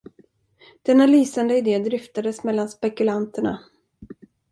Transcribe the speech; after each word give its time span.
Denna 0.81 1.05
lysande 1.07 1.57
idé 1.57 1.79
dryftades 1.79 2.43
mellan 2.43 2.69
spekulanterna. 2.69 3.59